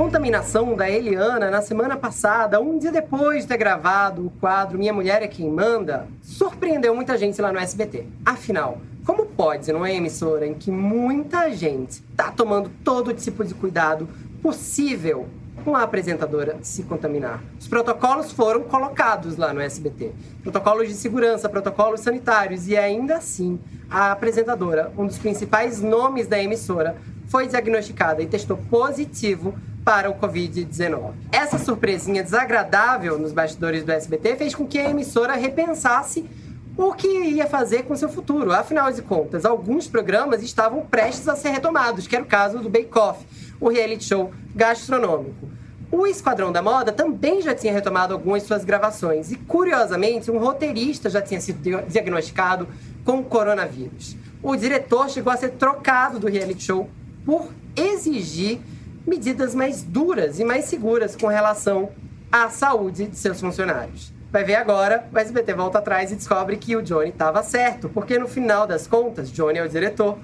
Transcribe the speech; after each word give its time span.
contaminação 0.00 0.74
da 0.74 0.88
Eliana 0.88 1.50
na 1.50 1.60
semana 1.60 1.94
passada, 1.94 2.58
um 2.58 2.78
dia 2.78 2.90
depois 2.90 3.42
de 3.42 3.48
ter 3.48 3.58
gravado 3.58 4.28
o 4.28 4.30
quadro 4.30 4.78
Minha 4.78 4.94
Mulher 4.94 5.22
é 5.22 5.28
Quem 5.28 5.50
Manda, 5.50 6.08
surpreendeu 6.22 6.94
muita 6.94 7.18
gente 7.18 7.38
lá 7.42 7.52
no 7.52 7.58
SBT. 7.58 8.06
Afinal, 8.24 8.78
como 9.04 9.26
pode, 9.26 9.70
numa 9.70 9.92
emissora 9.92 10.46
em 10.46 10.54
que 10.54 10.70
muita 10.70 11.50
gente 11.50 12.02
está 12.10 12.30
tomando 12.30 12.70
todo 12.82 13.12
tipo 13.12 13.44
de 13.44 13.52
cuidado 13.52 14.08
possível 14.40 15.28
com 15.66 15.76
a 15.76 15.82
apresentadora 15.82 16.56
se 16.62 16.82
contaminar. 16.84 17.44
Os 17.58 17.68
protocolos 17.68 18.32
foram 18.32 18.62
colocados 18.62 19.36
lá 19.36 19.52
no 19.52 19.60
SBT. 19.60 20.12
Protocolos 20.42 20.88
de 20.88 20.94
segurança, 20.94 21.46
protocolos 21.46 22.00
sanitários, 22.00 22.66
e 22.66 22.74
ainda 22.74 23.18
assim, 23.18 23.60
a 23.90 24.12
apresentadora, 24.12 24.90
um 24.96 25.06
dos 25.06 25.18
principais 25.18 25.82
nomes 25.82 26.26
da 26.26 26.42
emissora, 26.42 26.96
foi 27.28 27.46
diagnosticada 27.46 28.22
e 28.22 28.26
testou 28.26 28.56
positivo 28.56 29.54
para 29.84 30.10
o 30.10 30.14
Covid-19. 30.14 31.12
Essa 31.32 31.58
surpresinha 31.58 32.22
desagradável 32.22 33.18
nos 33.18 33.32
bastidores 33.32 33.82
do 33.82 33.92
SBT 33.92 34.36
fez 34.36 34.54
com 34.54 34.66
que 34.66 34.78
a 34.78 34.90
emissora 34.90 35.34
repensasse 35.34 36.28
o 36.76 36.94
que 36.94 37.08
ia 37.08 37.46
fazer 37.46 37.82
com 37.84 37.96
seu 37.96 38.08
futuro. 38.08 38.52
Afinal 38.52 38.92
de 38.92 39.02
contas, 39.02 39.44
alguns 39.44 39.86
programas 39.86 40.42
estavam 40.42 40.86
prestes 40.86 41.28
a 41.28 41.36
ser 41.36 41.50
retomados, 41.50 42.06
que 42.06 42.14
era 42.14 42.24
o 42.24 42.28
caso 42.28 42.58
do 42.58 42.70
Bake 42.70 42.96
Off, 42.98 43.24
o 43.60 43.68
reality 43.68 44.04
show 44.04 44.30
gastronômico. 44.54 45.48
O 45.92 46.06
Esquadrão 46.06 46.52
da 46.52 46.62
Moda 46.62 46.92
também 46.92 47.42
já 47.42 47.52
tinha 47.52 47.72
retomado 47.72 48.14
algumas 48.14 48.44
suas 48.44 48.64
gravações 48.64 49.32
e, 49.32 49.36
curiosamente, 49.36 50.30
um 50.30 50.38
roteirista 50.38 51.10
já 51.10 51.20
tinha 51.20 51.40
sido 51.40 51.60
diagnosticado 51.88 52.68
com 53.04 53.24
coronavírus. 53.24 54.16
O 54.40 54.54
diretor 54.54 55.10
chegou 55.10 55.32
a 55.32 55.36
ser 55.36 55.50
trocado 55.50 56.20
do 56.20 56.28
reality 56.28 56.62
show 56.62 56.88
por 57.26 57.48
exigir 57.74 58.60
medidas 59.06 59.54
mais 59.54 59.82
duras 59.82 60.38
e 60.38 60.44
mais 60.44 60.66
seguras 60.66 61.16
com 61.16 61.26
relação 61.26 61.90
à 62.30 62.48
saúde 62.48 63.06
de 63.06 63.16
seus 63.16 63.40
funcionários. 63.40 64.12
Vai 64.30 64.44
ver 64.44 64.54
agora, 64.54 65.08
o 65.12 65.18
SBT 65.18 65.54
volta 65.54 65.78
atrás 65.78 66.12
e 66.12 66.14
descobre 66.14 66.56
que 66.56 66.76
o 66.76 66.82
Johnny 66.82 67.10
estava 67.10 67.42
certo, 67.42 67.88
porque 67.88 68.18
no 68.18 68.28
final 68.28 68.66
das 68.66 68.86
contas, 68.86 69.30
Johnny 69.32 69.58
é 69.58 69.64
o 69.64 69.68
diretor, 69.68 70.18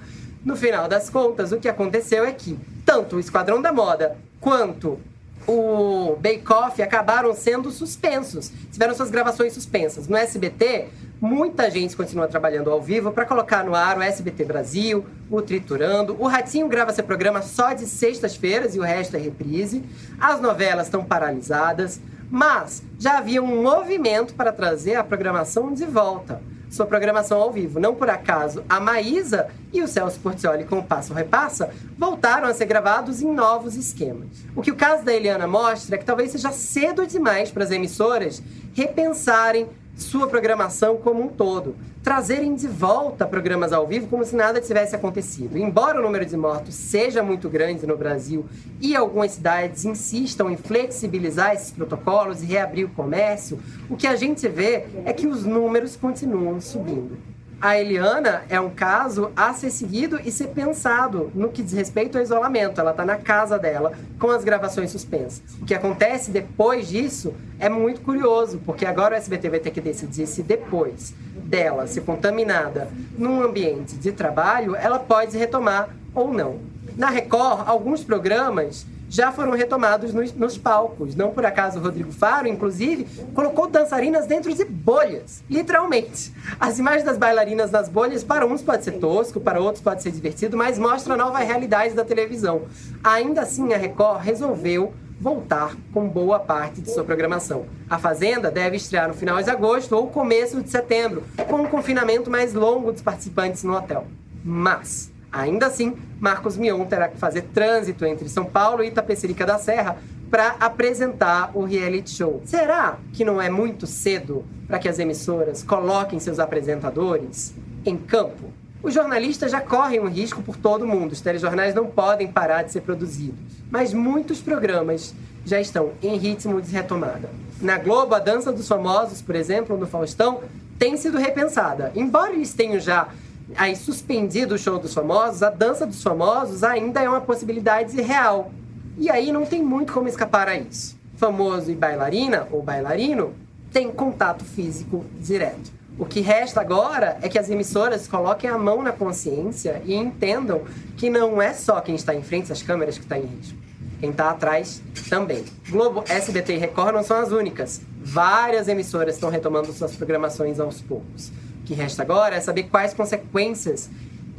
no 0.45 0.55
final 0.55 0.87
das 0.87 1.09
contas, 1.09 1.51
o 1.51 1.57
que 1.57 1.67
aconteceu 1.67 2.23
é 2.23 2.31
que 2.31 2.57
tanto 2.85 3.17
o 3.17 3.19
Esquadrão 3.19 3.61
da 3.61 3.73
Moda 3.73 4.15
quanto 4.39 4.97
o 5.45 6.15
Bake 6.21 6.51
Off 6.51 6.81
acabaram 6.81 7.33
sendo 7.33 7.69
suspensos, 7.71 8.51
tiveram 8.71 8.93
suas 8.93 9.09
gravações 9.09 9.53
suspensas. 9.53 10.07
No 10.07 10.15
SBT, 10.15 10.87
muita 11.19 11.69
gente 11.69 11.95
continua 11.95 12.27
trabalhando 12.27 12.69
ao 12.69 12.81
vivo 12.81 13.11
para 13.11 13.25
colocar 13.25 13.63
no 13.63 13.75
ar 13.75 13.97
o 13.97 14.01
SBT 14.01 14.45
Brasil, 14.45 15.05
o 15.29 15.41
Triturando. 15.41 16.15
O 16.19 16.27
Ratinho 16.27 16.67
grava 16.67 16.93
seu 16.93 17.03
programa 17.03 17.41
só 17.41 17.73
de 17.73 17.85
sextas-feiras 17.85 18.75
e 18.75 18.79
o 18.79 18.83
resto 18.83 19.15
é 19.15 19.19
reprise. 19.19 19.83
As 20.19 20.39
novelas 20.39 20.87
estão 20.87 21.03
paralisadas. 21.03 21.99
Mas 22.29 22.83
já 22.99 23.17
havia 23.17 23.41
um 23.41 23.61
movimento 23.63 24.33
para 24.33 24.51
trazer 24.51 24.95
a 24.95 25.03
programação 25.03 25.73
de 25.73 25.85
volta, 25.85 26.41
sua 26.69 26.85
programação 26.85 27.39
ao 27.39 27.51
vivo. 27.51 27.79
Não 27.79 27.95
por 27.95 28.09
acaso, 28.09 28.63
a 28.67 28.79
Maísa 28.79 29.47
e 29.71 29.81
o 29.81 29.87
Celso 29.87 30.19
Portioli 30.19 30.65
com 30.65 30.79
o 30.79 30.83
Passo 30.83 31.13
Repassa 31.13 31.69
voltaram 31.97 32.47
a 32.47 32.53
ser 32.53 32.65
gravados 32.65 33.21
em 33.21 33.31
novos 33.31 33.75
esquemas. 33.75 34.27
O 34.55 34.61
que 34.61 34.71
o 34.71 34.75
caso 34.75 35.05
da 35.05 35.13
Eliana 35.13 35.47
mostra 35.47 35.95
é 35.95 35.97
que 35.97 36.05
talvez 36.05 36.31
seja 36.31 36.51
cedo 36.51 37.07
demais 37.07 37.49
para 37.49 37.63
as 37.63 37.71
emissoras 37.71 38.43
repensarem 38.73 39.69
sua 39.97 40.27
programação 40.27 40.97
como 40.97 41.23
um 41.23 41.27
todo. 41.27 41.75
Trazerem 42.03 42.55
de 42.55 42.67
volta 42.67 43.25
programas 43.25 43.73
ao 43.73 43.85
vivo 43.85 44.07
como 44.07 44.23
se 44.23 44.35
nada 44.35 44.61
tivesse 44.61 44.95
acontecido. 44.95 45.57
Embora 45.57 45.99
o 45.99 46.03
número 46.03 46.25
de 46.25 46.37
mortos 46.37 46.75
seja 46.75 47.23
muito 47.23 47.49
grande 47.49 47.85
no 47.85 47.97
Brasil 47.97 48.45
e 48.79 48.95
algumas 48.95 49.31
cidades 49.31 49.83
insistam 49.83 50.49
em 50.49 50.55
flexibilizar 50.55 51.53
esses 51.53 51.71
protocolos 51.71 52.41
e 52.41 52.45
reabrir 52.45 52.85
o 52.85 52.89
comércio, 52.89 53.59
o 53.89 53.97
que 53.97 54.07
a 54.07 54.15
gente 54.15 54.47
vê 54.47 54.85
é 55.03 55.11
que 55.11 55.27
os 55.27 55.43
números 55.43 55.95
continuam 55.95 56.61
subindo. 56.61 57.17
A 57.59 57.75
Eliana 57.79 58.43
é 58.49 58.61
um 58.61 58.69
caso 58.69 59.31
a 59.35 59.51
ser 59.51 59.71
seguido 59.71 60.19
e 60.23 60.31
ser 60.31 60.49
pensado 60.49 61.31
no 61.33 61.49
que 61.49 61.63
diz 61.63 61.73
respeito 61.73 62.15
ao 62.15 62.23
isolamento. 62.23 62.79
Ela 62.79 62.91
está 62.91 63.03
na 63.03 63.17
casa 63.17 63.57
dela 63.57 63.93
com 64.19 64.29
as 64.29 64.43
gravações 64.43 64.91
suspensas. 64.91 65.41
O 65.59 65.65
que 65.65 65.73
acontece 65.73 66.29
depois 66.29 66.87
disso 66.87 67.33
é 67.59 67.67
muito 67.67 68.01
curioso, 68.01 68.61
porque 68.63 68.85
agora 68.85 69.15
o 69.15 69.17
SBT 69.17 69.49
vai 69.49 69.59
ter 69.59 69.71
que 69.71 69.81
decidir 69.81 70.27
se 70.27 70.43
depois 70.43 71.15
dela 71.35 71.87
ser 71.87 72.01
contaminada 72.01 72.89
num 73.17 73.41
ambiente 73.41 73.95
de 73.95 74.11
trabalho, 74.11 74.75
ela 74.75 74.99
pode 74.99 75.35
retomar 75.35 75.89
ou 76.13 76.31
não. 76.31 76.59
Na 76.95 77.09
Record, 77.09 77.67
alguns 77.67 78.03
programas 78.03 78.85
já 79.09 79.31
foram 79.31 79.51
retomados 79.51 80.13
nos, 80.13 80.33
nos, 80.33 80.57
palcos. 80.57 81.15
Não 81.15 81.31
por 81.31 81.45
acaso 81.45 81.79
o 81.79 81.81
Rodrigo 81.81 82.11
Faro, 82.11 82.47
inclusive, 82.47 83.05
colocou 83.33 83.67
dançarinas 83.67 84.27
dentro 84.27 84.53
de 84.53 84.65
bolhas, 84.65 85.43
literalmente. 85.49 86.33
As 86.59 86.79
imagens 86.79 87.03
das 87.03 87.17
bailarinas 87.17 87.71
nas 87.71 87.89
bolhas, 87.89 88.23
para 88.23 88.45
uns 88.45 88.61
pode 88.61 88.83
ser 88.83 88.93
tosco, 88.93 89.39
para 89.39 89.61
outros 89.61 89.83
pode 89.83 90.03
ser 90.03 90.11
divertido, 90.11 90.57
mas 90.57 90.77
mostra 90.77 91.13
a 91.13 91.17
nova 91.17 91.39
realidade 91.39 91.93
da 91.93 92.03
televisão. 92.03 92.63
Ainda 93.03 93.41
assim, 93.41 93.73
a 93.73 93.77
Record 93.77 94.21
resolveu 94.21 94.93
voltar 95.19 95.75
com 95.91 96.07
boa 96.07 96.39
parte 96.39 96.81
de 96.81 96.91
sua 96.91 97.03
programação. 97.03 97.65
A 97.89 97.97
Fazenda 97.97 98.51
deve 98.51 98.77
estrear 98.77 99.07
no 99.07 99.13
final 99.13 99.41
de 99.41 99.49
agosto 99.49 99.95
ou 99.95 100.07
começo 100.07 100.61
de 100.61 100.69
setembro, 100.69 101.23
com 101.47 101.61
um 101.61 101.67
confinamento 101.67 102.29
mais 102.29 102.53
longo 102.53 102.91
dos 102.91 103.01
participantes 103.01 103.63
no 103.63 103.75
hotel. 103.75 104.05
Mas 104.43 105.11
Ainda 105.31 105.67
assim, 105.67 105.95
Marcos 106.19 106.57
Mion 106.57 106.85
terá 106.85 107.07
que 107.07 107.17
fazer 107.17 107.43
trânsito 107.53 108.05
entre 108.05 108.29
São 108.29 108.45
Paulo 108.45 108.83
e 108.83 108.87
Itapecerica 108.87 109.45
da 109.45 109.57
Serra 109.57 109.97
para 110.29 110.55
apresentar 110.59 111.51
o 111.53 111.63
reality 111.63 112.09
show. 112.09 112.41
Será 112.45 112.97
que 113.13 113.23
não 113.23 113.41
é 113.41 113.49
muito 113.49 113.87
cedo 113.87 114.43
para 114.67 114.79
que 114.79 114.89
as 114.89 114.99
emissoras 114.99 115.63
coloquem 115.63 116.19
seus 116.19 116.39
apresentadores 116.39 117.53
em 117.85 117.97
campo? 117.97 118.51
Os 118.83 118.93
jornalistas 118.93 119.51
já 119.51 119.59
correm 119.59 119.99
um 119.99 120.07
risco 120.07 120.41
por 120.41 120.55
todo 120.55 120.85
mundo. 120.85 121.11
Os 121.11 121.21
telejornais 121.21 121.73
não 121.73 121.87
podem 121.87 122.27
parar 122.27 122.63
de 122.63 122.71
ser 122.71 122.81
produzidos. 122.81 123.39
Mas 123.69 123.93
muitos 123.93 124.39
programas 124.39 125.13
já 125.45 125.59
estão 125.59 125.91
em 126.01 126.15
ritmo 126.17 126.61
de 126.61 126.71
retomada. 126.71 127.29
Na 127.61 127.77
Globo, 127.77 128.13
a 128.13 128.19
Dança 128.19 128.51
dos 128.51 128.67
Famosos, 128.67 129.21
por 129.21 129.35
exemplo, 129.35 129.77
no 129.77 129.87
Faustão, 129.87 130.41
tem 130.77 130.95
sido 130.95 131.17
repensada. 131.17 131.91
Embora 131.95 132.33
eles 132.33 132.53
tenham 132.53 132.79
já 132.79 133.07
aí 133.55 133.75
suspendido 133.75 134.55
o 134.55 134.57
show 134.57 134.77
dos 134.77 134.93
famosos, 134.93 135.43
a 135.43 135.49
dança 135.49 135.85
dos 135.85 136.01
famosos 136.01 136.63
ainda 136.63 137.01
é 137.01 137.07
uma 137.07 137.21
possibilidade 137.21 137.99
real. 138.01 138.51
E 138.97 139.09
aí 139.09 139.31
não 139.31 139.45
tem 139.45 139.61
muito 139.63 139.93
como 139.93 140.07
escapar 140.07 140.47
a 140.47 140.57
isso. 140.57 140.97
Famoso 141.15 141.71
e 141.71 141.75
bailarina 141.75 142.47
ou 142.51 142.61
bailarino 142.61 143.33
tem 143.71 143.91
contato 143.91 144.43
físico 144.43 145.05
direto. 145.19 145.71
O 145.99 146.05
que 146.05 146.21
resta 146.21 146.61
agora 146.61 147.17
é 147.21 147.29
que 147.29 147.39
as 147.39 147.49
emissoras 147.49 148.07
coloquem 148.07 148.49
a 148.49 148.57
mão 148.57 148.83
na 148.83 148.91
consciência 148.91 149.81
e 149.85 149.95
entendam 149.95 150.61
que 150.95 151.09
não 151.09 151.41
é 151.41 151.53
só 151.53 151.81
quem 151.81 151.95
está 151.95 152.13
em 152.13 152.21
frente 152.21 152.51
às 152.51 152.61
câmeras 152.61 152.97
que 152.97 153.03
está 153.03 153.17
em 153.17 153.25
risco. 153.25 153.57
Quem 153.99 154.11
está 154.11 154.29
atrás 154.29 154.81
também. 155.09 155.43
Globo, 155.69 156.03
SBT 156.07 156.53
e 156.53 156.57
Record 156.57 156.93
não 156.93 157.03
são 157.03 157.17
as 157.17 157.31
únicas. 157.31 157.81
Várias 157.99 158.67
emissoras 158.67 159.15
estão 159.15 159.29
retomando 159.29 159.73
suas 159.73 159.95
programações 159.95 160.59
aos 160.59 160.81
poucos 160.81 161.31
que 161.67 161.73
resta 161.73 162.01
agora 162.01 162.37
é 162.37 162.39
saber 162.39 162.63
quais 162.63 162.93
consequências 162.93 163.89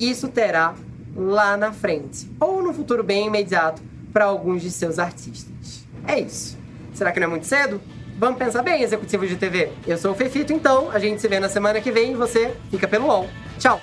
isso 0.01 0.29
terá 0.29 0.75
lá 1.15 1.57
na 1.57 1.73
frente, 1.73 2.27
ou 2.41 2.63
no 2.63 2.73
futuro 2.73 3.05
bem 3.05 3.27
imediato, 3.27 3.83
para 4.13 4.25
alguns 4.25 4.63
de 4.63 4.71
seus 4.71 4.99
artistas. 4.99 5.85
É 6.07 6.19
isso. 6.19 6.57
Será 6.95 7.13
que 7.13 7.21
não 7.21 7.27
é 7.27 7.31
muito 7.31 7.47
cedo? 7.47 7.81
Vamos 8.19 8.39
pensar 8.39 8.63
bem, 8.63 8.83
executivo 8.83 9.27
de 9.27 9.37
TV. 9.37 9.71
Eu 9.87 9.99
sou 9.99 10.13
o 10.13 10.15
Fefito, 10.15 10.53
então 10.53 10.91
a 10.91 10.99
gente 10.99 11.21
se 11.21 11.29
vê 11.29 11.39
na 11.39 11.49
semana 11.49 11.81
que 11.81 11.93
vem 11.93 12.13
e 12.13 12.15
você 12.15 12.55
fica 12.71 12.89
pelo 12.89 13.07
UOL. 13.07 13.29
Tchau! 13.59 13.81